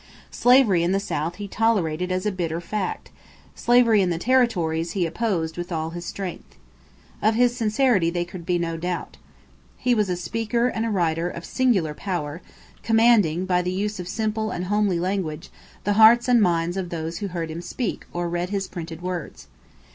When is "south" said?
0.99-1.35